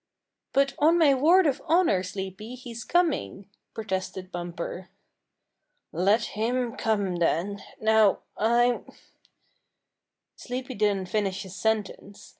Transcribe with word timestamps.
"But 0.51 0.73
on 0.79 0.97
my 0.97 1.13
word 1.13 1.45
of 1.45 1.61
honor, 1.67 2.01
Sleepy, 2.01 2.55
he's 2.55 2.83
coming," 2.83 3.47
protested 3.75 4.31
Bumper. 4.31 4.89
"Let 5.91 6.23
him 6.33 6.75
come 6.75 7.17
then! 7.17 7.61
Now 7.79 8.21
I'm" 8.35 8.89
Sleepy 10.43 10.73
didn't 10.73 11.09
finish 11.09 11.43
his 11.43 11.55
sentence. 11.55 12.29